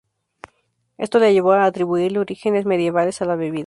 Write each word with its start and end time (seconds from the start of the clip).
Esto 0.97 1.19
le 1.19 1.31
llevó 1.31 1.51
a 1.51 1.65
atribuirle 1.65 2.17
orígenes 2.17 2.65
medievales 2.65 3.21
a 3.21 3.25
la 3.25 3.35
bebida. 3.35 3.59